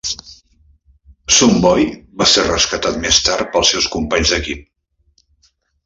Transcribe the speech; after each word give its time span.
Sun 1.35 1.53
Boy 1.67 1.85
va 2.23 2.29
ser 2.33 2.47
rescatat 2.49 2.99
més 3.07 3.23
tard 3.29 3.55
pels 3.57 3.75
seus 3.77 3.93
companys 3.97 4.37
d'equip. 4.37 4.69